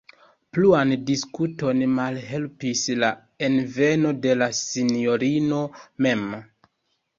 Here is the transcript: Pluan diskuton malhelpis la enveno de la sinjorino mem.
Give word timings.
Pluan 0.55 0.93
diskuton 1.09 1.83
malhelpis 1.99 2.83
la 3.05 3.11
enveno 3.49 4.15
de 4.25 4.35
la 4.41 4.49
sinjorino 4.63 5.63
mem. 6.07 6.29